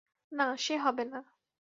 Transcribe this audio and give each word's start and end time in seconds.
না, 0.31 0.47
সে 0.57 0.75
হবে 0.77 1.03
না। 1.05 1.19